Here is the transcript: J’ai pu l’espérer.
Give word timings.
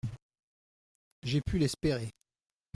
J’ai 1.21 1.41
pu 1.43 1.59
l’espérer. 1.59 2.09